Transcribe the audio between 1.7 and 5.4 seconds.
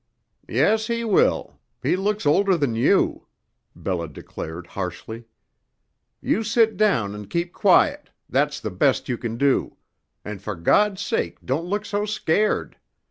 He looks older than you," Bella declared harshly.